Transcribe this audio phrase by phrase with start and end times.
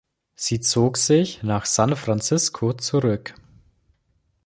[0.33, 3.35] Sie zog sich nach San Francisco zurück.